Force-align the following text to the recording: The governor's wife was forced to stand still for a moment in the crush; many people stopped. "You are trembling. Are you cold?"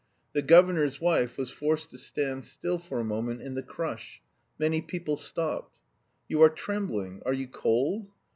The 0.33 0.41
governor's 0.41 0.99
wife 0.99 1.37
was 1.37 1.51
forced 1.51 1.91
to 1.91 1.97
stand 1.99 2.43
still 2.43 2.79
for 2.79 2.99
a 2.99 3.03
moment 3.03 3.43
in 3.43 3.53
the 3.53 3.61
crush; 3.61 4.19
many 4.57 4.81
people 4.81 5.15
stopped. 5.15 5.77
"You 6.27 6.41
are 6.41 6.49
trembling. 6.49 7.21
Are 7.23 7.33
you 7.33 7.47
cold?" 7.47 8.07